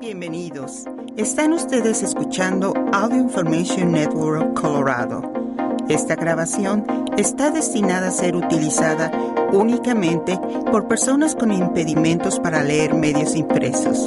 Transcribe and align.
Bienvenidos. 0.00 0.84
Están 1.16 1.52
ustedes 1.52 2.04
escuchando 2.04 2.72
Audio 2.92 3.18
Information 3.18 3.90
Network 3.90 4.54
Colorado. 4.54 5.22
Esta 5.88 6.14
grabación 6.14 6.86
está 7.16 7.50
destinada 7.50 8.06
a 8.06 8.10
ser 8.12 8.36
utilizada 8.36 9.10
únicamente 9.52 10.38
por 10.70 10.86
personas 10.86 11.34
con 11.34 11.50
impedimentos 11.50 12.38
para 12.38 12.62
leer 12.62 12.94
medios 12.94 13.34
impresos. 13.34 14.06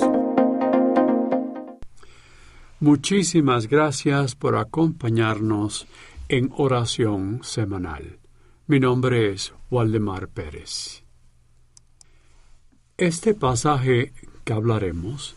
Muchísimas 2.79 3.67
gracias 3.67 4.35
por 4.35 4.55
acompañarnos 4.55 5.87
en 6.29 6.53
oración 6.55 7.41
semanal. 7.43 8.17
Mi 8.65 8.79
nombre 8.79 9.33
es 9.33 9.53
Waldemar 9.69 10.29
Pérez. 10.29 11.03
Este 12.97 13.33
pasaje 13.33 14.13
que 14.45 14.53
hablaremos 14.53 15.35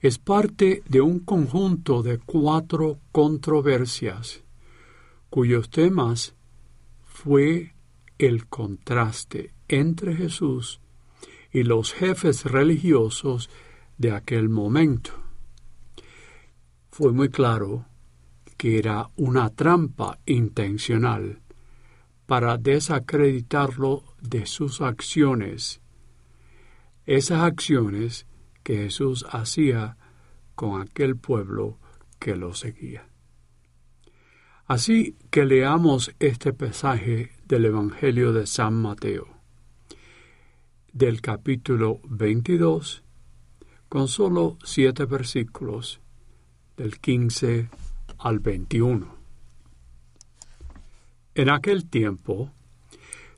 es 0.00 0.18
parte 0.18 0.82
de 0.88 1.00
un 1.00 1.20
conjunto 1.20 2.02
de 2.02 2.18
cuatro 2.18 2.98
controversias 3.12 4.42
cuyos 5.28 5.70
temas 5.70 6.34
fue 7.04 7.74
el 8.18 8.46
contraste 8.48 9.52
entre 9.68 10.16
Jesús 10.16 10.80
y 11.52 11.62
los 11.62 11.92
jefes 11.92 12.44
religiosos 12.44 13.50
de 13.98 14.12
aquel 14.12 14.48
momento. 14.48 15.12
Fue 16.90 17.12
muy 17.12 17.28
claro 17.28 17.86
que 18.56 18.78
era 18.78 19.10
una 19.16 19.50
trampa 19.50 20.18
intencional 20.26 21.40
para 22.26 22.58
desacreditarlo 22.58 24.04
de 24.20 24.46
sus 24.46 24.80
acciones. 24.80 25.80
Esas 27.06 27.40
acciones 27.42 28.26
Jesús 28.76 29.26
hacía 29.30 29.96
con 30.54 30.80
aquel 30.80 31.16
pueblo 31.16 31.78
que 32.18 32.36
lo 32.36 32.54
seguía. 32.54 33.06
Así 34.66 35.16
que 35.30 35.46
leamos 35.46 36.14
este 36.20 36.52
pasaje 36.52 37.32
del 37.46 37.64
Evangelio 37.64 38.32
de 38.32 38.46
San 38.46 38.74
Mateo, 38.74 39.26
del 40.92 41.20
capítulo 41.20 42.00
22, 42.04 43.02
con 43.88 44.06
solo 44.06 44.58
siete 44.62 45.06
versículos, 45.06 46.00
del 46.76 47.00
15 47.00 47.68
al 48.18 48.38
21. 48.38 49.14
En 51.34 51.50
aquel 51.50 51.88
tiempo 51.88 52.52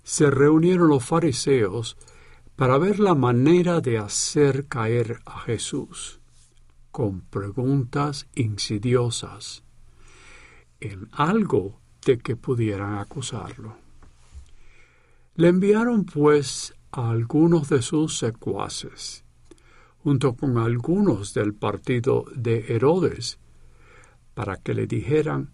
se 0.03 0.31
reunieron 0.31 0.89
los 0.89 1.05
fariseos 1.05 1.97
para 2.63 2.79
ver 2.79 3.01
la 3.01 3.17
manera 3.17 3.81
de 3.81 3.99
hacer 3.99 4.69
caer 4.69 5.19
a 5.27 5.41
Jesús 5.41 6.21
con 6.93 7.23
preguntas 7.23 8.29
insidiosas 8.37 9.65
en 10.79 11.09
algo 11.11 11.81
de 12.07 12.19
que 12.19 12.37
pudieran 12.37 12.99
acusarlo. 12.99 13.79
Le 15.35 15.49
enviaron 15.49 16.05
pues 16.05 16.73
a 16.93 17.11
algunos 17.11 17.69
de 17.69 17.83
sus 17.83 18.17
secuaces, 18.17 19.25
junto 20.05 20.37
con 20.37 20.57
algunos 20.57 21.35
del 21.35 21.55
partido 21.55 22.27
de 22.33 22.77
Herodes, 22.77 23.41
para 24.35 24.57
que 24.57 24.75
le 24.75 24.87
dijeran, 24.87 25.51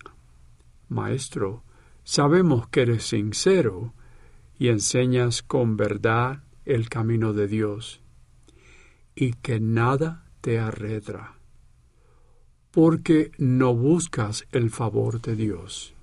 Maestro, 0.91 1.63
sabemos 2.05 2.69
que 2.69 2.83
eres 2.83 3.05
sincero 3.05 3.95
y 4.59 4.69
enseñas 4.69 5.43
con 5.43 5.79
verdad 5.79 6.43
el 6.69 6.91
camino 6.91 7.33
de 7.33 7.49
Dios, 7.49 8.03
y 9.15 9.33
que 9.33 9.59
nada 9.59 10.27
te 10.43 10.59
arredra, 10.59 11.39
porque 12.71 13.33
no 13.39 13.75
buscas 13.75 14.47
el 14.53 14.69
favor 14.69 15.23
de 15.23 15.35
Dios. 15.35 15.95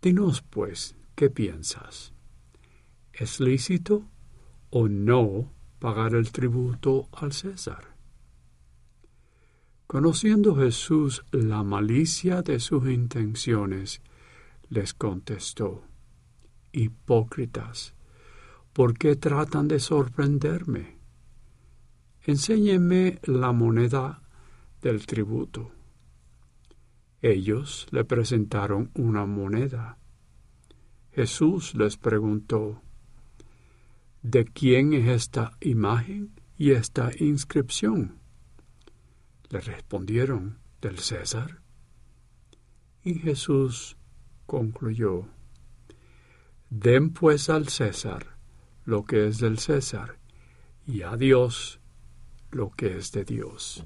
Dinos, 0.00 0.40
pues, 0.40 0.96
¿qué 1.14 1.28
piensas? 1.28 2.14
¿Es 3.12 3.38
lícito 3.38 4.08
o 4.70 4.88
no 4.88 5.52
pagar 5.80 6.14
el 6.14 6.32
tributo 6.32 7.10
al 7.12 7.34
César? 7.34 7.94
Conociendo 9.86 10.56
Jesús 10.56 11.24
la 11.30 11.62
malicia 11.62 12.40
de 12.40 12.58
sus 12.58 12.88
intenciones, 12.88 14.00
les 14.70 14.94
contestó, 14.94 15.84
Hipócritas, 16.72 17.95
¿Por 18.76 18.98
qué 18.98 19.16
tratan 19.16 19.68
de 19.68 19.80
sorprenderme? 19.80 20.98
Enséñenme 22.26 23.20
la 23.22 23.52
moneda 23.52 24.20
del 24.82 25.06
tributo. 25.06 25.72
Ellos 27.22 27.86
le 27.90 28.04
presentaron 28.04 28.90
una 28.92 29.24
moneda. 29.24 29.96
Jesús 31.12 31.74
les 31.74 31.96
preguntó, 31.96 32.82
¿De 34.20 34.44
quién 34.44 34.92
es 34.92 35.08
esta 35.08 35.56
imagen 35.62 36.38
y 36.58 36.72
esta 36.72 37.12
inscripción? 37.18 38.18
Le 39.48 39.62
respondieron, 39.62 40.58
del 40.82 40.98
César. 40.98 41.62
Y 43.02 43.14
Jesús 43.14 43.96
concluyó, 44.44 45.28
Den 46.68 47.14
pues 47.14 47.48
al 47.48 47.68
César 47.68 48.35
lo 48.86 49.04
que 49.04 49.26
es 49.26 49.38
del 49.38 49.58
César 49.58 50.16
y 50.86 51.02
a 51.02 51.16
Dios 51.16 51.80
lo 52.52 52.70
que 52.70 52.96
es 52.96 53.12
de 53.12 53.24
Dios. 53.24 53.84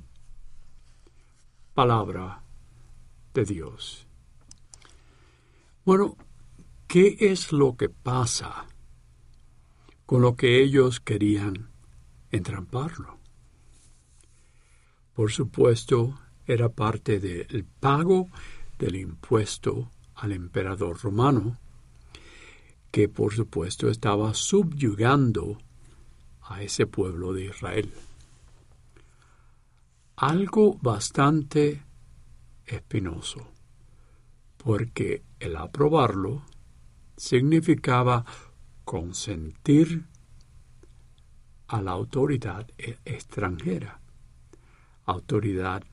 Palabra 1.75 2.45
de 3.33 3.45
Dios. 3.45 4.07
Bueno, 5.85 6.17
¿qué 6.87 7.17
es 7.19 7.51
lo 7.51 7.77
que 7.77 7.89
pasa 7.89 8.67
con 10.05 10.21
lo 10.21 10.37
que 10.37 10.63
ellos 10.63 11.01
querían 11.01 11.71
entramparlo? 12.31 13.19
Por 15.15 15.33
supuesto, 15.33 16.21
era 16.47 16.69
parte 16.69 17.19
del 17.21 17.65
pago 17.65 18.29
del 18.79 18.97
impuesto 18.97 19.91
al 20.15 20.33
emperador 20.33 21.01
romano 21.01 21.59
que 22.91 23.09
por 23.09 23.33
supuesto 23.33 23.89
estaba 23.89 24.35
subyugando 24.35 25.59
a 26.43 26.63
ese 26.63 26.87
pueblo 26.87 27.33
de 27.33 27.47
Israel. 27.47 27.93
Algo 30.17 30.75
bastante 30.83 31.83
espinoso, 32.67 33.53
porque 34.57 35.23
el 35.39 35.57
aprobarlo 35.57 36.45
significaba 37.17 38.25
consentir 38.85 40.07
a 41.69 41.81
la 41.81 41.93
autoridad 41.93 42.67
extranjera, 43.05 44.01
autoridad 45.05 45.85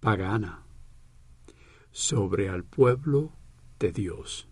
pagana, 0.00 0.64
sobre 1.92 2.46
el 2.46 2.64
pueblo 2.64 3.32
de 3.78 3.92
Dios. 3.92 4.49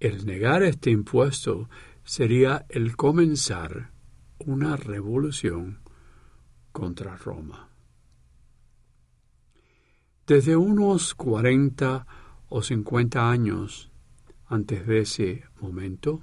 El 0.00 0.24
negar 0.24 0.62
este 0.62 0.90
impuesto 0.90 1.68
sería 2.04 2.64
el 2.70 2.96
comenzar 2.96 3.90
una 4.38 4.74
revolución 4.76 5.80
contra 6.72 7.18
Roma. 7.18 7.68
Desde 10.26 10.56
unos 10.56 11.14
cuarenta 11.14 12.06
o 12.48 12.62
cincuenta 12.62 13.30
años 13.30 13.90
antes 14.46 14.86
de 14.86 15.00
ese 15.00 15.44
momento, 15.60 16.22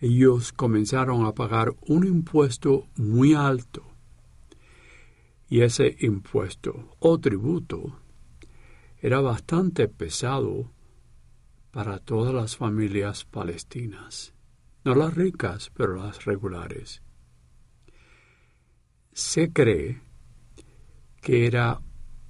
ellos 0.00 0.52
comenzaron 0.52 1.26
a 1.26 1.32
pagar 1.32 1.74
un 1.88 2.06
impuesto 2.06 2.86
muy 2.94 3.34
alto. 3.34 3.82
Y 5.48 5.62
ese 5.62 5.96
impuesto 6.00 6.96
o 7.00 7.18
tributo 7.18 7.98
era 9.00 9.20
bastante 9.20 9.88
pesado 9.88 10.70
para 11.72 11.98
todas 11.98 12.34
las 12.34 12.56
familias 12.56 13.24
palestinas, 13.24 14.34
no 14.84 14.94
las 14.94 15.14
ricas, 15.14 15.70
pero 15.74 15.96
las 15.96 16.26
regulares. 16.26 17.02
Se 19.12 19.52
cree 19.52 20.02
que 21.22 21.46
era 21.46 21.80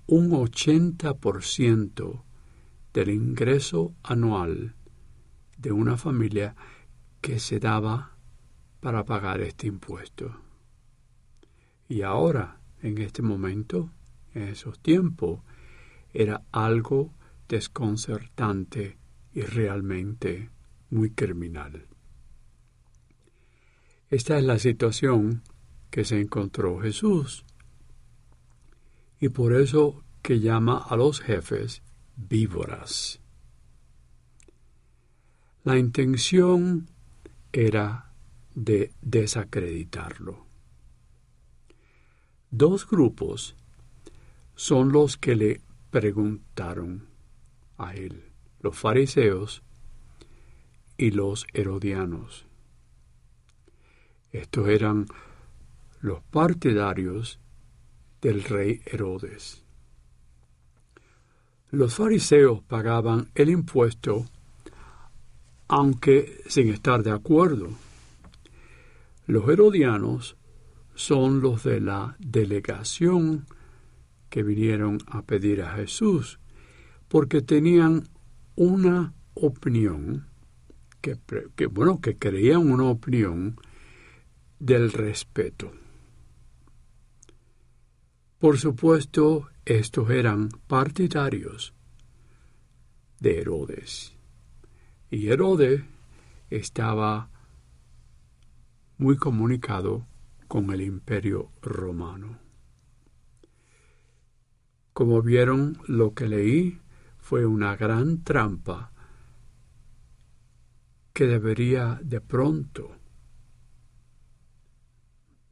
un 0.06 0.30
80% 0.30 2.22
del 2.94 3.10
ingreso 3.10 3.94
anual 4.04 4.76
de 5.58 5.72
una 5.72 5.96
familia 5.96 6.54
que 7.20 7.40
se 7.40 7.58
daba 7.58 8.16
para 8.80 9.04
pagar 9.04 9.40
este 9.40 9.66
impuesto. 9.66 10.40
Y 11.88 12.02
ahora, 12.02 12.60
en 12.80 12.98
este 12.98 13.22
momento, 13.22 13.90
en 14.34 14.44
esos 14.44 14.78
tiempos, 14.78 15.40
era 16.12 16.42
algo 16.52 17.12
desconcertante 17.48 19.01
y 19.34 19.43
realmente 19.43 20.50
muy 20.90 21.11
criminal. 21.11 21.87
Esta 24.11 24.38
es 24.38 24.44
la 24.44 24.58
situación 24.58 25.43
que 25.90 26.05
se 26.05 26.20
encontró 26.20 26.81
Jesús. 26.81 27.44
Y 29.20 29.31
por 29.31 29.55
eso 29.55 30.02
que 30.23 30.40
llama 30.40 30.79
a 30.79 30.96
los 30.96 31.20
jefes 31.20 31.82
víboras. 32.17 33.20
La 35.64 35.78
intención 35.78 36.88
era 37.52 38.12
de 38.55 38.93
desacreditarlo. 39.00 40.46
Dos 42.50 42.87
grupos 42.87 43.56
son 44.55 44.93
los 44.93 45.17
que 45.17 45.37
le 45.37 45.61
preguntaron 45.90 47.06
a 47.78 47.94
él, 47.94 48.31
los 48.62 48.76
fariseos 48.76 49.62
y 50.97 51.11
los 51.11 51.47
herodianos. 51.53 52.47
Estos 54.31 54.69
eran 54.69 55.06
los 56.00 56.23
partidarios 56.23 57.38
del 58.20 58.44
rey 58.44 58.81
Herodes. 58.87 59.64
Los 61.70 61.94
fariseos 61.94 62.62
pagaban 62.62 63.31
el 63.35 63.50
impuesto 63.50 64.26
aunque 65.69 66.43
sin 66.49 66.69
estar 66.69 67.03
de 67.03 67.11
acuerdo. 67.12 67.70
Los 69.26 69.49
herodianos 69.49 70.37
son 70.94 71.41
los 71.41 71.64
de 71.64 71.81
la 71.81 72.14
delegación 72.19 73.47
que 74.29 74.43
vinieron 74.43 74.99
a 75.06 75.23
pedir 75.23 75.62
a 75.62 75.73
Jesús, 75.73 76.38
porque 77.09 77.41
tenían 77.41 78.09
una 78.56 79.14
opinión, 79.34 80.28
que, 81.00 81.19
bueno, 81.66 82.00
que 82.00 82.16
creían 82.16 82.70
una 82.70 82.84
opinión 82.84 83.56
del 84.58 84.93
respeto. 84.93 85.72
Por 88.38 88.58
supuesto, 88.58 89.49
estos 89.64 90.10
eran 90.10 90.49
partidarios 90.66 91.75
de 93.20 93.40
Herodes. 93.40 94.14
Y 95.10 95.28
Herodes 95.28 95.82
estaba 96.50 97.31
muy 98.99 99.16
comunicado 99.16 100.06
con 100.49 100.70
el 100.72 100.82
imperio 100.82 101.50
romano. 101.62 102.38
Como 104.93 105.22
vieron, 105.22 105.78
lo 105.87 106.14
que 106.14 106.28
leí 106.28 106.81
fue 107.22 107.46
una 107.46 107.76
gran 107.76 108.22
trampa 108.24 108.90
que 111.12 111.26
debería 111.26 111.98
de 112.02 112.20
pronto 112.20 112.96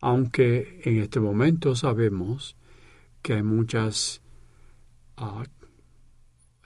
Aunque 0.00 0.80
en 0.84 1.02
este 1.02 1.20
momento 1.20 1.76
sabemos 1.76 2.56
que 3.20 3.34
hay 3.34 3.42
muchas 3.42 4.22
uh, 5.18 5.44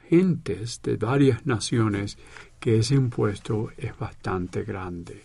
gentes 0.09 0.81
de 0.83 0.97
varias 0.97 1.45
naciones 1.45 2.19
que 2.61 2.79
ese 2.79 2.95
impuesto 2.95 3.71
es 3.77 3.99
bastante 3.99 4.63
grande. 4.63 5.25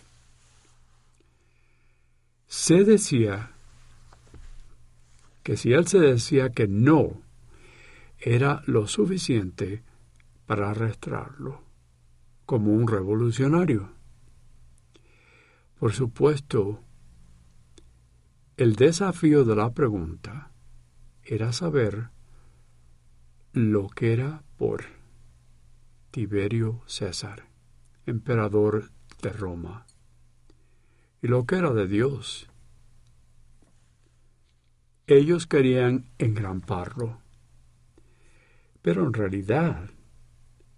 Se 2.48 2.82
decía 2.82 3.52
que 5.44 5.56
si 5.56 5.72
él 5.72 5.86
se 5.86 6.00
decía 6.00 6.50
que 6.50 6.66
no, 6.66 7.22
era 8.18 8.62
lo 8.66 8.88
suficiente 8.88 9.84
para 10.46 10.70
arrastrarlo 10.70 11.73
como 12.46 12.72
un 12.72 12.88
revolucionario. 12.88 13.90
Por 15.78 15.92
supuesto, 15.92 16.80
el 18.56 18.76
desafío 18.76 19.44
de 19.44 19.56
la 19.56 19.72
pregunta 19.72 20.52
era 21.22 21.52
saber 21.52 22.10
lo 23.52 23.88
que 23.88 24.12
era 24.12 24.42
por 24.56 24.84
Tiberio 26.10 26.82
César, 26.86 27.48
emperador 28.06 28.90
de 29.22 29.32
Roma, 29.32 29.86
y 31.22 31.28
lo 31.28 31.46
que 31.46 31.56
era 31.56 31.72
de 31.72 31.86
Dios. 31.86 32.48
Ellos 35.06 35.46
querían 35.46 36.10
engramparlo, 36.18 37.18
pero 38.82 39.04
en 39.04 39.12
realidad 39.12 39.90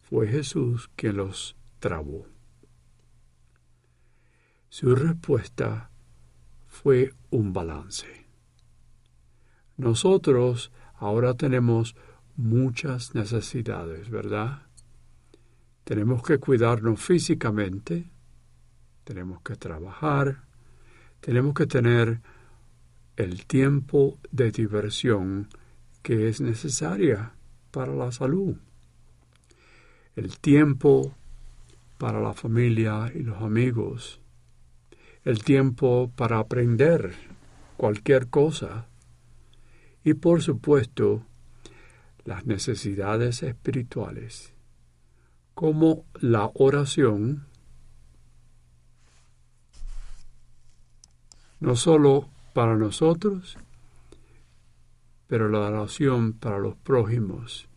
fue 0.08 0.29
Jesús 0.29 0.88
quien 0.94 1.17
los 1.17 1.56
trabó. 1.81 2.26
Su 4.69 4.94
respuesta 4.94 5.91
fue 6.67 7.12
un 7.31 7.53
balance. 7.53 8.06
Nosotros 9.76 10.70
ahora 10.94 11.35
tenemos 11.35 11.97
muchas 12.37 13.15
necesidades, 13.15 14.08
¿verdad? 14.08 14.63
Tenemos 15.84 16.22
que 16.22 16.39
cuidarnos 16.39 17.01
físicamente, 17.01 18.10
tenemos 19.05 19.41
que 19.43 19.56
trabajar, 19.56 20.44
tenemos 21.20 21.55
que 21.55 21.67
tener 21.67 22.20
el 23.17 23.46
tiempo 23.46 24.19
de 24.31 24.53
diversión 24.53 25.48
que 26.03 26.29
es 26.29 26.41
necesaria 26.41 27.32
para 27.70 27.94
la 27.94 28.13
salud, 28.13 28.56
el 30.17 30.39
tiempo 30.39 31.15
para 31.99 32.20
la 32.20 32.35
familia 32.35 33.13
y 33.15 33.20
los 33.20 33.41
amigos, 33.43 34.20
el 35.25 35.44
tiempo 35.44 36.11
para 36.17 36.39
aprender 36.39 37.15
cualquier 37.77 38.29
cosa 38.29 38.87
y 40.03 40.15
por 40.15 40.43
supuesto 40.43 41.23
las 42.25 42.46
necesidades 42.46 43.43
espirituales 43.43 44.53
como 45.55 46.05
la 46.20 46.51
oración 46.55 47.46
no 51.61 51.77
solo 51.77 52.29
para 52.53 52.77
nosotros, 52.77 53.56
pero 55.27 55.49
la 55.49 55.61
oración 55.61 56.35
para 56.35 56.58
los 56.58 56.77
prójimos, 56.77 57.69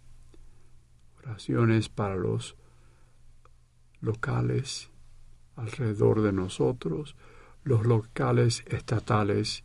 para 1.90 2.16
los 2.16 2.56
locales 4.02 4.90
alrededor 5.56 6.22
de 6.22 6.32
nosotros, 6.32 7.16
los 7.64 7.86
locales 7.86 8.64
estatales 8.68 9.64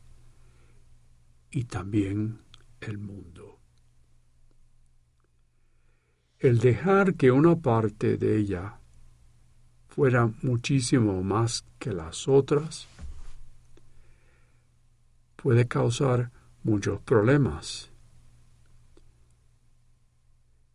y 1.51 1.65
también 1.65 2.41
el 2.81 2.99
mundo 2.99 3.55
el 6.45 6.59
dejar 6.59 7.15
que 7.15 7.31
una 7.31 7.57
parte 7.57 8.19
de 8.19 8.37
ella 8.37 8.79
fuera 9.89 10.31
muchísimo 10.43 11.23
más 11.23 11.65
que 11.79 11.91
las 11.91 12.29
otras 12.29 12.87
puede 15.37 15.67
causar 15.67 16.33
muchos 16.63 17.01
problemas. 17.01 17.94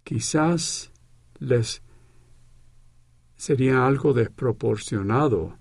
Quizás 0.09 0.91
les 1.37 1.83
sería 3.35 3.85
algo 3.85 4.13
desproporcionado 4.13 5.59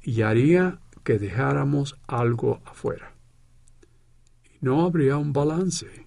y 0.00 0.22
haría 0.22 0.78
que 1.02 1.18
dejáramos 1.18 1.98
algo 2.06 2.62
afuera. 2.66 3.16
no 4.60 4.86
habría 4.86 5.16
un 5.16 5.32
balance. 5.32 6.06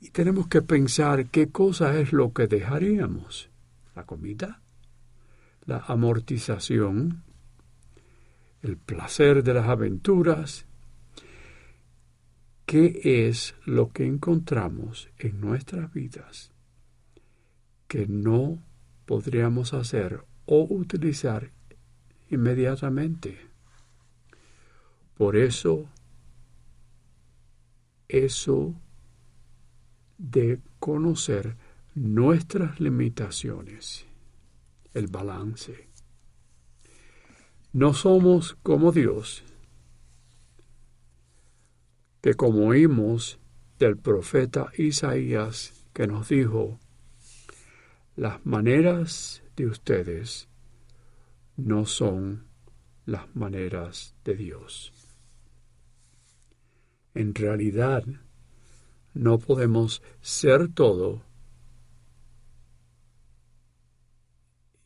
Y 0.00 0.10
tenemos 0.10 0.46
que 0.46 0.62
pensar 0.62 1.26
qué 1.26 1.48
cosa 1.48 1.98
es 1.98 2.12
lo 2.12 2.32
que 2.32 2.46
dejaríamos. 2.46 3.50
La 3.96 4.06
comida, 4.06 4.62
la 5.66 5.78
amortización, 5.78 7.24
el 8.62 8.76
placer 8.76 9.42
de 9.42 9.54
las 9.54 9.68
aventuras. 9.68 10.68
¿Qué 12.66 13.28
es 13.28 13.54
lo 13.66 13.92
que 13.92 14.06
encontramos 14.06 15.10
en 15.18 15.40
nuestras 15.40 15.92
vidas 15.92 16.50
que 17.88 18.06
no 18.06 18.62
podríamos 19.04 19.74
hacer 19.74 20.24
o 20.46 20.66
utilizar 20.70 21.52
inmediatamente? 22.30 23.38
Por 25.14 25.36
eso, 25.36 25.90
eso 28.08 28.74
de 30.16 30.60
conocer 30.78 31.56
nuestras 31.94 32.80
limitaciones, 32.80 34.06
el 34.94 35.08
balance. 35.08 35.88
No 37.72 37.92
somos 37.92 38.54
como 38.62 38.90
Dios, 38.90 39.44
que 42.24 42.32
como 42.32 42.68
oímos 42.68 43.38
del 43.78 43.98
profeta 43.98 44.72
Isaías 44.78 45.84
que 45.92 46.06
nos 46.06 46.30
dijo, 46.30 46.80
las 48.16 48.46
maneras 48.46 49.42
de 49.56 49.66
ustedes 49.66 50.48
no 51.58 51.84
son 51.84 52.46
las 53.04 53.36
maneras 53.36 54.14
de 54.24 54.36
Dios. 54.36 54.94
En 57.12 57.34
realidad, 57.34 58.04
no 59.12 59.38
podemos 59.38 60.02
ser 60.22 60.72
todo 60.72 61.22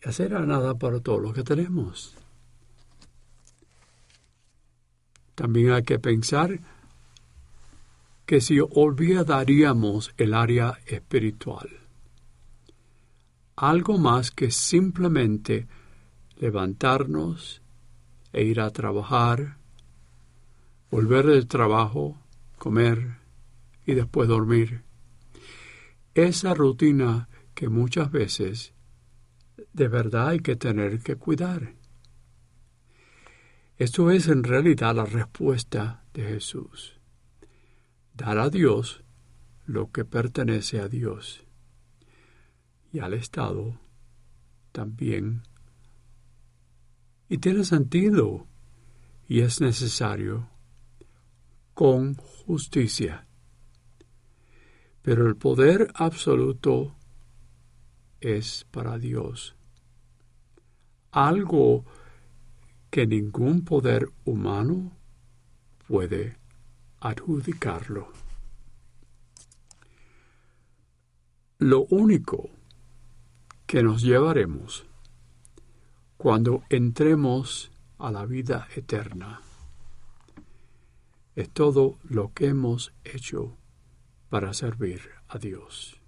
y 0.04 0.08
hacer 0.08 0.34
a 0.34 0.44
nada 0.44 0.74
para 0.74 0.98
todo 0.98 1.20
lo 1.20 1.32
que 1.32 1.44
tenemos. 1.44 2.16
También 5.36 5.70
hay 5.70 5.84
que 5.84 6.00
pensar 6.00 6.77
que 8.28 8.42
si 8.42 8.60
olvidaríamos 8.60 10.12
el 10.18 10.34
área 10.34 10.78
espiritual, 10.84 11.70
algo 13.56 13.96
más 13.96 14.30
que 14.30 14.50
simplemente 14.50 15.66
levantarnos 16.36 17.62
e 18.34 18.44
ir 18.44 18.60
a 18.60 18.68
trabajar, 18.68 19.56
volver 20.90 21.24
del 21.24 21.46
trabajo, 21.46 22.18
comer 22.58 23.16
y 23.86 23.94
después 23.94 24.28
dormir. 24.28 24.82
Esa 26.12 26.52
rutina 26.52 27.30
que 27.54 27.70
muchas 27.70 28.12
veces 28.12 28.74
de 29.72 29.88
verdad 29.88 30.28
hay 30.28 30.40
que 30.40 30.54
tener 30.54 31.00
que 31.00 31.16
cuidar. 31.16 31.72
Esto 33.78 34.10
es 34.10 34.28
en 34.28 34.44
realidad 34.44 34.94
la 34.94 35.06
respuesta 35.06 36.04
de 36.12 36.24
Jesús. 36.24 36.97
Dar 38.18 38.38
a 38.38 38.50
Dios 38.50 39.04
lo 39.64 39.92
que 39.92 40.04
pertenece 40.04 40.80
a 40.80 40.88
Dios 40.88 41.44
y 42.92 42.98
al 42.98 43.14
Estado 43.14 43.78
también. 44.72 45.44
Y 47.28 47.38
tiene 47.38 47.62
sentido 47.62 48.48
y 49.28 49.42
es 49.42 49.60
necesario 49.60 50.50
con 51.74 52.16
justicia. 52.16 53.28
Pero 55.02 55.28
el 55.28 55.36
poder 55.36 55.92
absoluto 55.94 56.96
es 58.20 58.66
para 58.72 58.98
Dios. 58.98 59.54
Algo 61.12 61.84
que 62.90 63.06
ningún 63.06 63.64
poder 63.64 64.10
humano 64.24 64.90
puede 65.86 66.37
adjudicarlo. 67.00 68.12
Lo 71.58 71.86
único 71.90 72.50
que 73.66 73.82
nos 73.82 74.02
llevaremos 74.02 74.86
cuando 76.16 76.62
entremos 76.70 77.70
a 77.98 78.10
la 78.10 78.24
vida 78.26 78.68
eterna 78.74 79.40
es 81.36 81.50
todo 81.50 81.98
lo 82.02 82.32
que 82.32 82.46
hemos 82.46 82.92
hecho 83.04 83.56
para 84.28 84.52
servir 84.52 85.02
a 85.28 85.38
Dios. 85.38 86.00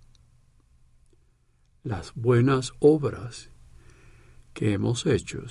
Las 1.85 2.13
buenas 2.15 2.73
obras 2.81 3.51
que 4.53 4.73
hemos 4.73 5.07
hecho 5.07 5.45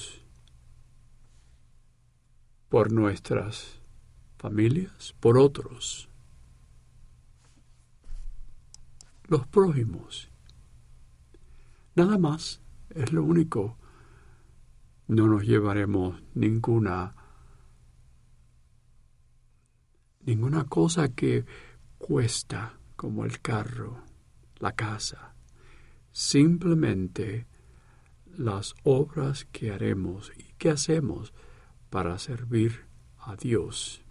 por 2.69 2.91
nuestras 2.91 3.79
familias, 4.39 5.13
por 5.19 5.38
otros, 5.38 6.10
los 9.27 9.46
prójimos. 9.48 10.29
Nada 11.93 12.17
más, 12.17 12.62
es 12.89 13.12
lo 13.12 13.24
único. 13.24 13.77
No 15.08 15.27
nos 15.27 15.43
llevaremos 15.43 16.24
ninguna 16.34 17.15
ninguna 20.22 20.63
cosa 20.65 21.10
que 21.10 21.46
cuesta 21.98 22.79
como 22.96 23.25
el 23.25 23.41
carro, 23.41 24.03
la 24.60 24.72
casa. 24.74 25.34
Simplemente 26.12 27.48
las 28.38 28.74
obras 28.84 29.46
que 29.51 29.72
haremos 29.72 30.31
y 30.38 30.53
que 30.53 30.69
hacemos 30.69 31.34
para 31.89 32.17
servir 32.19 32.86
a 33.17 33.36
Dios. 33.36 34.03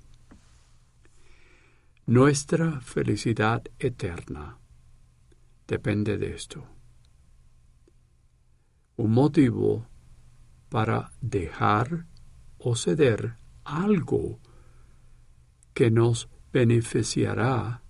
Nuestra 2.09 2.81
felicidad 2.81 3.63
eterna 3.79 4.59
depende 5.67 6.17
de 6.17 6.35
esto. 6.35 6.67
Un 8.97 9.11
motivo 9.11 9.87
para 10.71 11.13
dejar 11.21 12.07
o 12.57 12.77
ceder 12.77 13.37
algo 13.63 14.41
que 15.75 15.91
nos 15.91 16.31
beneficiará 16.51 17.83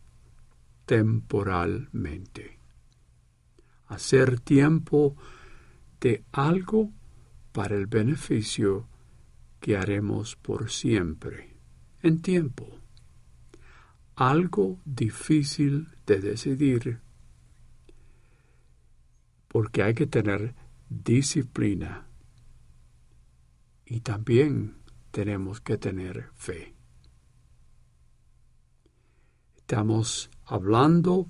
temporalmente. 0.84 2.58
Hacer 3.86 4.40
tiempo 4.40 5.14
de 6.00 6.24
algo 6.32 6.92
para 7.52 7.76
el 7.76 7.86
beneficio 7.86 8.88
que 9.60 9.76
haremos 9.76 10.34
por 10.34 10.72
siempre, 10.72 11.56
en 12.02 12.20
tiempo. 12.20 12.77
Algo 14.20 14.80
difícil 14.84 15.90
de 16.04 16.18
decidir, 16.18 16.98
porque 19.46 19.84
hay 19.84 19.94
que 19.94 20.08
tener 20.08 20.56
disciplina 20.88 22.08
y 23.86 24.00
también 24.00 24.78
tenemos 25.12 25.60
que 25.60 25.78
tener 25.78 26.30
fe. 26.34 26.74
Estamos 29.58 30.30
hablando 30.46 31.28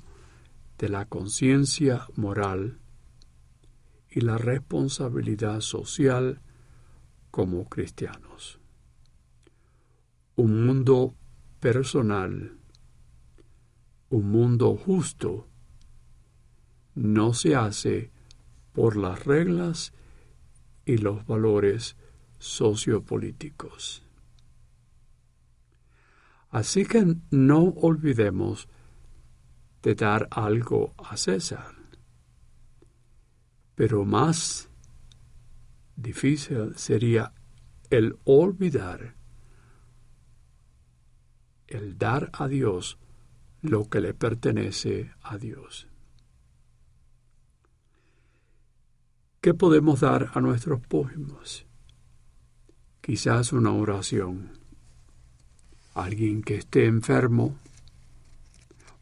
de 0.78 0.88
la 0.88 1.04
conciencia 1.04 2.07
moral 2.16 2.78
y 4.09 4.23
la 4.23 4.38
responsabilidad 4.38 5.61
social 5.61 6.40
como 7.30 7.68
cristianos. 7.68 8.59
Un 10.37 10.64
mundo 10.64 11.14
personal, 11.61 12.57
un 14.10 14.30
mundo 14.30 14.76
justo, 14.76 15.48
no 16.94 17.34
se 17.34 17.54
hace 17.54 18.10
por 18.72 18.96
las 18.96 19.24
reglas 19.24 19.92
y 20.84 20.98
los 20.98 21.26
valores 21.26 21.96
sociopolíticos. 22.38 24.02
Así 26.50 26.86
que 26.86 27.16
no 27.30 27.62
olvidemos 27.62 28.68
de 29.82 29.94
dar 29.94 30.28
algo 30.30 30.94
a 30.96 31.16
César. 31.16 31.74
Pero 33.74 34.04
más 34.04 34.70
difícil 35.94 36.76
sería 36.76 37.32
el 37.90 38.18
olvidar, 38.24 39.14
el 41.66 41.98
dar 41.98 42.30
a 42.32 42.48
Dios 42.48 42.98
lo 43.62 43.88
que 43.88 44.00
le 44.00 44.14
pertenece 44.14 45.10
a 45.22 45.38
Dios. 45.38 45.86
¿Qué 49.40 49.54
podemos 49.54 50.00
dar 50.00 50.30
a 50.34 50.40
nuestros 50.40 50.80
prójimos? 50.80 51.64
Quizás 53.00 53.52
una 53.52 53.72
oración, 53.72 54.50
alguien 55.94 56.42
que 56.42 56.56
esté 56.56 56.86
enfermo 56.86 57.56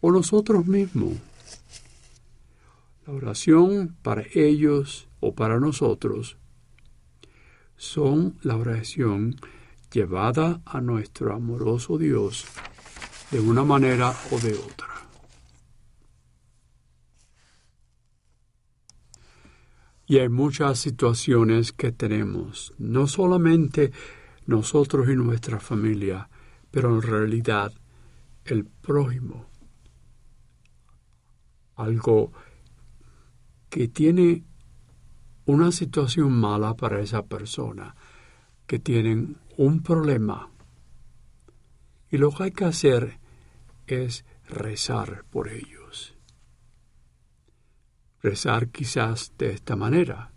o 0.00 0.10
nosotros 0.12 0.66
mismos. 0.66 1.14
La 3.06 3.12
oración 3.12 3.96
para 4.02 4.25
ellos 4.34 5.08
o 5.20 5.34
para 5.34 5.58
nosotros 5.58 6.36
son 7.76 8.38
la 8.42 8.56
oración 8.56 9.36
llevada 9.92 10.60
a 10.64 10.80
nuestro 10.80 11.34
amoroso 11.34 11.98
Dios 11.98 12.46
de 13.30 13.40
una 13.40 13.64
manera 13.64 14.14
o 14.30 14.38
de 14.38 14.54
otra. 14.54 14.87
Y 20.09 20.18
hay 20.18 20.28
muchas 20.28 20.78
situaciones 20.78 21.73
que 21.73 21.90
tenemos, 21.90 22.73
no 22.78 23.09
solamente 23.09 23.90
nosotros 24.47 25.09
y 25.09 25.16
nuestra 25.16 25.59
familia, 25.59 26.28
pero 26.71 26.95
en 26.95 27.02
realidad 27.02 27.73
el 28.45 28.64
prójimo. 28.64 29.47
Algo 31.75 32.33
que 33.68 33.88
tiene 33.88 34.45
una 35.45 35.73
situación 35.73 36.33
mala 36.33 36.75
para 36.75 37.00
esa 37.00 37.25
persona, 37.25 37.97
que 38.66 38.78
tienen 38.78 39.38
un 39.56 39.83
problema. 39.83 40.50
Y 42.10 42.18
lo 42.18 42.30
que 42.30 42.44
hay 42.44 42.50
que 42.52 42.64
hacer 42.64 43.18
es 43.86 44.25
rezar 44.48 45.25
por 45.30 45.48
ellos. 45.48 46.14
Rezar 48.22 48.68
quizás 48.68 49.32
de 49.38 49.52
esta 49.52 49.76
manera. 49.76 50.32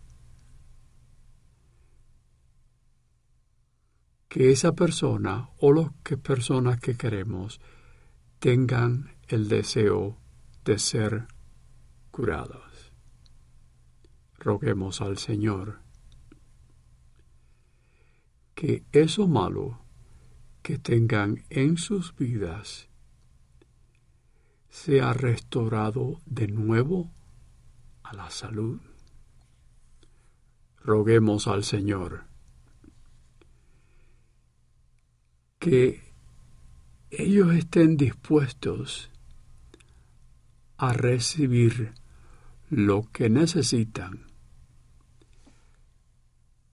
Que 4.27 4.51
esa 4.51 4.73
persona 4.73 5.49
o 5.59 5.73
las 5.73 5.91
que 6.03 6.17
personas 6.17 6.79
que 6.79 6.95
queremos 6.95 7.59
tengan 8.39 9.15
el 9.27 9.47
deseo 9.47 10.17
de 10.63 10.77
ser 10.77 11.27
curados. 12.11 12.93
Roguemos 14.37 15.01
al 15.01 15.17
Señor 15.17 15.81
que 18.55 18.83
eso 18.91 19.27
malo 19.27 19.85
que 20.61 20.77
tengan 20.77 21.43
en 21.49 21.77
sus 21.77 22.15
vidas 22.15 22.89
sea 24.69 25.13
restaurado 25.13 26.21
de 26.25 26.47
nuevo 26.47 27.11
a 28.03 28.13
la 28.13 28.29
salud. 28.29 28.79
Roguemos 30.77 31.47
al 31.47 31.63
Señor 31.63 32.25
que 35.59 36.13
ellos 37.11 37.53
estén 37.53 37.97
dispuestos 37.97 39.09
a 40.77 40.93
recibir 40.93 41.93
lo 42.69 43.09
que 43.11 43.29
necesitan 43.29 44.27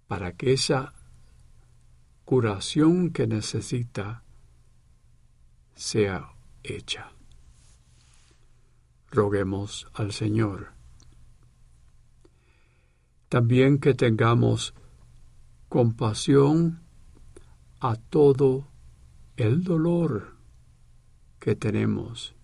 para 0.06 0.32
que 0.32 0.52
esa 0.52 0.92
curación 2.26 3.10
que 3.10 3.28
necesita 3.28 4.24
sea 5.76 6.32
hecha. 6.64 7.12
Roguemos 9.12 9.86
al 9.94 10.10
Señor. 10.10 10.72
También 13.28 13.78
que 13.78 13.94
tengamos 13.94 14.74
compasión 15.68 16.82
a 17.78 17.94
todo 17.94 18.66
el 19.36 19.62
dolor 19.62 20.36
que 21.38 21.54
tenemos. 21.54 22.34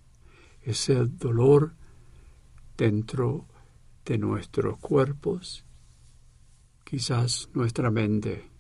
Ese 0.61 0.95
dolor 1.07 1.75
dentro 2.77 3.47
de 4.05 4.17
nuestros 4.17 4.79
cuerpos, 4.79 5.65
quizás 6.85 7.49
nuestra 7.53 7.91
mente 7.91 8.52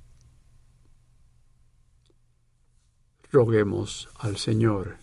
roguemos 3.33 4.11
al 4.18 4.37
Señor 4.37 4.99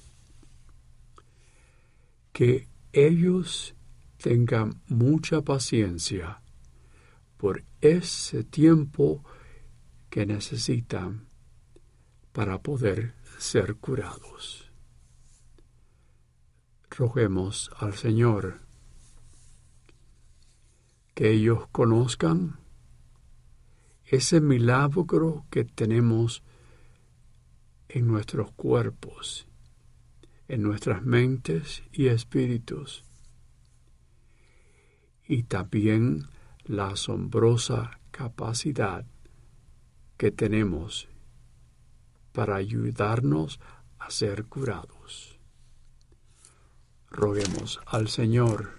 que 2.32 2.68
ellos 2.94 3.74
tengan 4.18 4.82
mucha 4.88 5.42
paciencia 5.42 6.39
por 7.38 7.63
ese 7.82 8.44
tiempo 8.44 9.24
que 10.12 10.28
necesitan 10.28 11.26
para 12.32 12.62
poder 12.62 13.15
ser 13.39 13.76
curados. 13.78 14.72
Roguemos 16.92 17.72
al 17.78 17.96
Señor 17.96 18.62
que 21.15 21.32
ellos 21.32 21.68
conozcan 21.72 22.60
ese 24.06 24.39
milagro 24.39 25.46
que 25.50 25.63
tenemos 25.63 26.44
en 27.89 28.08
nuestros 28.08 28.52
cuerpos, 28.52 29.47
en 30.47 30.62
nuestras 30.62 31.04
mentes 31.04 31.84
y 31.91 32.08
espíritus, 32.08 33.04
y 35.28 35.43
también 35.43 36.28
la 36.63 36.89
asombrosa 36.89 37.99
capacidad 38.12 39.06
que 40.17 40.32
tenemos 40.32 41.08
para 42.32 42.56
ayudarnos 42.56 43.60
a 43.97 44.12
ser 44.12 44.45
curados. 44.45 45.39
Roguemos 47.10 47.80
al 47.88 48.08
Señor 48.08 48.78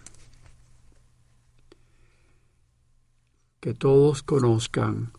que 3.58 3.74
todos 3.74 4.22
conozcan 4.22 5.12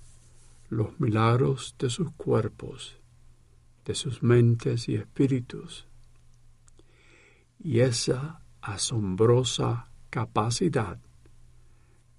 los 0.70 0.98
milagros 1.00 1.76
de 1.78 1.90
sus 1.90 2.12
cuerpos 2.12 3.01
de 3.86 3.96
sus 3.96 4.24
mentes 4.24 4.88
y 4.90 4.96
espíritus, 4.96 5.88
y 7.60 7.80
esa 7.80 8.42
asombrosa 8.62 9.90
capacidad 10.10 11.00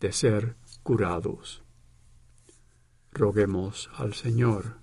de 0.01 0.12
ser 0.12 0.57
curados. 0.83 1.62
Roguemos 3.12 3.90
al 3.96 4.14
Señor. 4.14 4.79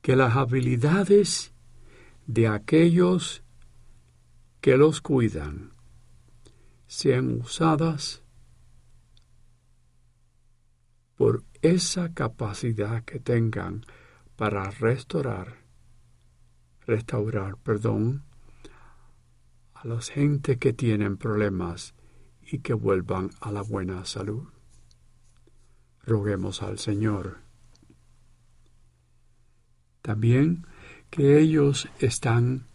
Que 0.00 0.16
las 0.16 0.36
habilidades 0.36 1.52
de 2.26 2.48
aquellos 2.48 3.42
que 4.60 4.76
los 4.76 5.00
cuidan 5.00 5.74
sean 6.86 7.40
usadas 7.40 8.23
por 11.16 11.44
esa 11.62 12.12
capacidad 12.12 13.04
que 13.04 13.20
tengan 13.20 13.84
para 14.36 14.70
restaurar, 14.70 15.58
restaurar, 16.86 17.56
perdón, 17.56 18.24
a 19.74 19.86
las 19.86 20.10
gente 20.10 20.58
que 20.58 20.72
tienen 20.72 21.16
problemas 21.16 21.94
y 22.42 22.58
que 22.58 22.74
vuelvan 22.74 23.30
a 23.40 23.52
la 23.52 23.62
buena 23.62 24.04
salud. 24.04 24.48
Roguemos 26.02 26.62
al 26.62 26.78
Señor. 26.78 27.38
También 30.02 30.66
que 31.10 31.38
ellos 31.38 31.88
están 31.98 32.66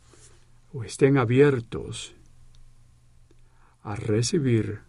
o 0.72 0.84
estén 0.84 1.18
abiertos 1.18 2.16
a 3.82 3.96
recibir 3.96 4.82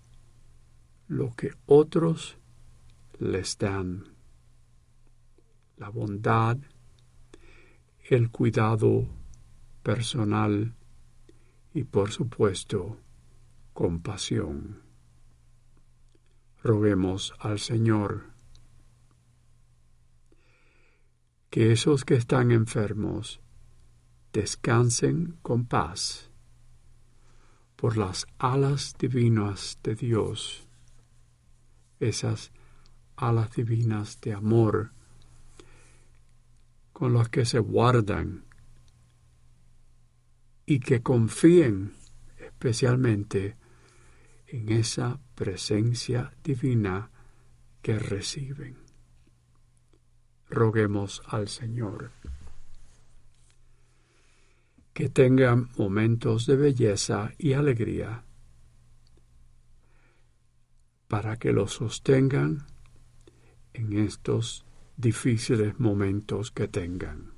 lo 1.08 1.34
que 1.34 1.52
otros 1.66 2.39
les 3.20 3.58
dan 3.58 4.08
la 5.76 5.90
bondad, 5.90 6.56
el 8.08 8.30
cuidado 8.30 9.08
personal 9.82 10.74
y 11.74 11.84
por 11.84 12.10
supuesto 12.10 12.98
compasión. 13.74 14.82
Roguemos 16.62 17.34
al 17.38 17.58
Señor 17.58 18.30
que 21.50 21.72
esos 21.72 22.04
que 22.04 22.14
están 22.14 22.52
enfermos 22.52 23.40
descansen 24.32 25.38
con 25.42 25.66
paz 25.66 26.30
por 27.76 27.98
las 27.98 28.26
alas 28.38 28.94
divinas 28.98 29.78
de 29.82 29.94
Dios, 29.94 30.66
esas 31.98 32.52
alas 33.20 33.52
divinas 33.52 34.20
de 34.20 34.32
amor 34.32 34.92
con 36.92 37.14
las 37.14 37.28
que 37.28 37.44
se 37.44 37.58
guardan 37.58 38.44
y 40.66 40.80
que 40.80 41.02
confíen 41.02 41.94
especialmente 42.38 43.56
en 44.46 44.70
esa 44.70 45.20
presencia 45.34 46.32
divina 46.42 47.10
que 47.82 47.98
reciben. 47.98 48.76
roguemos 50.50 51.22
al 51.26 51.48
Señor. 51.48 52.10
Que 54.92 55.08
tengan 55.08 55.70
momentos 55.78 56.46
de 56.46 56.56
belleza 56.56 57.32
y 57.38 57.52
alegría 57.52 58.24
para 61.08 61.36
que 61.36 61.52
los 61.52 61.72
sostengan 61.74 62.66
en 63.74 63.98
estos 63.98 64.64
difíciles 64.96 65.78
momentos 65.78 66.50
que 66.50 66.68
tengan. 66.68 67.32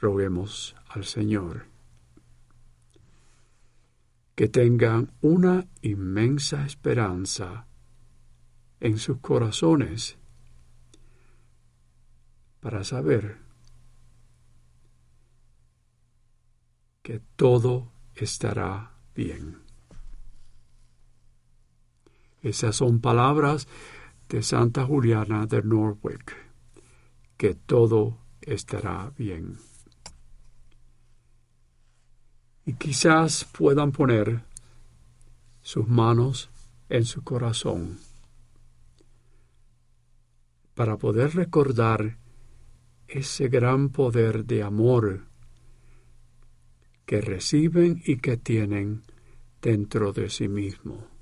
Roguemos 0.00 0.76
al 0.88 1.04
Señor 1.04 1.66
que 4.34 4.48
tengan 4.48 5.10
una 5.20 5.66
inmensa 5.82 6.64
esperanza 6.64 7.66
en 8.78 8.96
sus 8.98 9.18
corazones 9.18 10.16
para 12.60 12.84
saber 12.84 13.38
que 17.02 17.20
todo 17.34 17.90
estará 18.14 18.92
bien. 19.14 19.58
Esas 22.42 22.76
son 22.76 23.00
palabras 23.00 23.66
de 24.28 24.42
Santa 24.42 24.84
Juliana 24.84 25.46
de 25.46 25.62
Norwich, 25.62 26.34
que 27.36 27.54
todo 27.54 28.18
estará 28.40 29.12
bien. 29.16 29.58
Y 32.66 32.74
quizás 32.74 33.44
puedan 33.44 33.92
poner 33.92 34.44
sus 35.62 35.88
manos 35.88 36.50
en 36.88 37.04
su 37.04 37.22
corazón 37.22 37.98
para 40.74 40.96
poder 40.96 41.34
recordar 41.34 42.18
ese 43.08 43.48
gran 43.48 43.88
poder 43.88 44.44
de 44.44 44.62
amor 44.62 45.24
que 47.06 47.20
reciben 47.22 48.02
y 48.04 48.18
que 48.18 48.36
tienen 48.36 49.02
dentro 49.62 50.12
de 50.12 50.28
sí 50.28 50.46
mismo. 50.46 51.17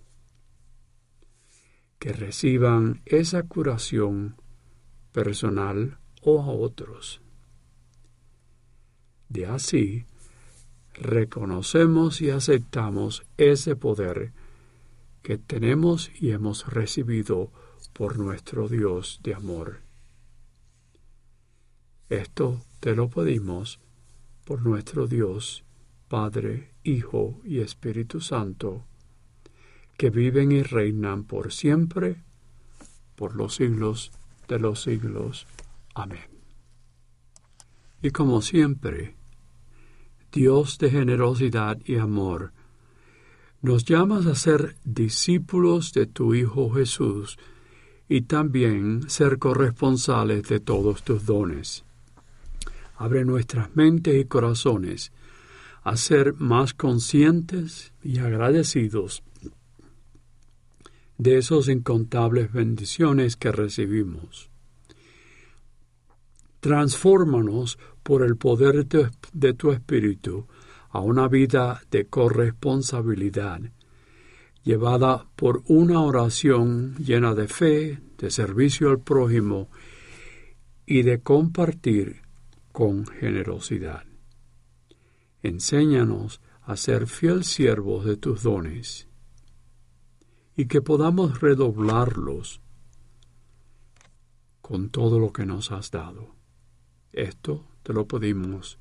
Que 2.06 2.12
reciban 2.12 3.02
esa 3.04 3.42
curación 3.42 4.36
personal 5.10 5.98
o 6.22 6.40
a 6.40 6.46
otros. 6.52 7.20
De 9.28 9.46
así, 9.46 10.04
reconocemos 10.94 12.20
y 12.20 12.30
aceptamos 12.30 13.24
ese 13.38 13.74
poder 13.74 14.30
que 15.24 15.36
tenemos 15.36 16.12
y 16.14 16.30
hemos 16.30 16.72
recibido 16.72 17.50
por 17.92 18.20
nuestro 18.20 18.68
Dios 18.68 19.18
de 19.24 19.34
amor. 19.34 19.80
Esto 22.08 22.60
te 22.78 22.94
lo 22.94 23.08
pedimos 23.08 23.80
por 24.44 24.62
nuestro 24.62 25.08
Dios, 25.08 25.64
Padre, 26.06 26.70
Hijo 26.84 27.40
y 27.42 27.58
Espíritu 27.58 28.20
Santo, 28.20 28.84
que 29.96 30.10
viven 30.10 30.52
y 30.52 30.62
reinan 30.62 31.24
por 31.24 31.52
siempre, 31.52 32.16
por 33.14 33.34
los 33.34 33.54
siglos 33.56 34.12
de 34.48 34.58
los 34.58 34.82
siglos. 34.82 35.46
Amén. 35.94 36.28
Y 38.02 38.10
como 38.10 38.42
siempre, 38.42 39.16
Dios 40.30 40.78
de 40.78 40.90
generosidad 40.90 41.78
y 41.84 41.96
amor, 41.96 42.52
nos 43.62 43.84
llamas 43.84 44.26
a 44.26 44.34
ser 44.34 44.76
discípulos 44.84 45.92
de 45.92 46.06
tu 46.06 46.34
Hijo 46.34 46.70
Jesús 46.70 47.38
y 48.08 48.22
también 48.22 49.08
ser 49.08 49.38
corresponsales 49.38 50.46
de 50.48 50.60
todos 50.60 51.02
tus 51.02 51.24
dones. 51.24 51.84
Abre 52.96 53.24
nuestras 53.24 53.74
mentes 53.74 54.14
y 54.14 54.24
corazones 54.26 55.10
a 55.82 55.96
ser 55.96 56.34
más 56.34 56.74
conscientes 56.74 57.92
y 58.02 58.18
agradecidos 58.18 59.22
de 61.18 61.38
esos 61.38 61.68
incontables 61.68 62.52
bendiciones 62.52 63.36
que 63.36 63.52
recibimos. 63.52 64.50
Transfórmanos 66.60 67.78
por 68.02 68.22
el 68.22 68.36
poder 68.36 68.86
de 68.86 69.54
tu 69.54 69.72
Espíritu 69.72 70.46
a 70.90 71.00
una 71.00 71.28
vida 71.28 71.82
de 71.90 72.06
corresponsabilidad, 72.06 73.60
llevada 74.62 75.26
por 75.36 75.62
una 75.66 76.00
oración 76.00 76.96
llena 76.96 77.34
de 77.34 77.48
fe, 77.48 77.98
de 78.18 78.30
servicio 78.30 78.90
al 78.90 79.00
prójimo 79.00 79.68
y 80.86 81.02
de 81.02 81.20
compartir 81.20 82.22
con 82.72 83.06
generosidad. 83.06 84.04
Enséñanos 85.42 86.40
a 86.62 86.76
ser 86.76 87.06
fiel 87.06 87.44
siervos 87.44 88.04
de 88.04 88.16
tus 88.16 88.42
dones 88.42 89.06
y 90.56 90.66
que 90.66 90.80
podamos 90.80 91.40
redoblarlos 91.40 92.60
con 94.62 94.88
todo 94.88 95.20
lo 95.20 95.32
que 95.32 95.46
nos 95.46 95.70
has 95.70 95.90
dado. 95.90 96.34
Esto 97.12 97.64
te 97.82 97.92
lo 97.92 98.06
pedimos 98.06 98.78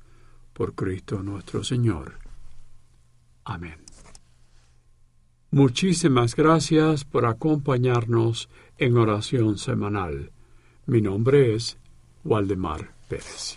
por 0.52 0.74
Cristo 0.74 1.22
nuestro 1.22 1.62
Señor. 1.62 2.18
Amén. 3.44 3.76
Muchísimas 5.50 6.34
gracias 6.34 7.04
por 7.04 7.24
acompañarnos 7.24 8.48
en 8.78 8.96
oración 8.96 9.58
semanal. 9.58 10.32
Mi 10.86 11.00
nombre 11.00 11.54
es 11.54 11.78
Waldemar 12.24 12.90
Pérez. 13.08 13.56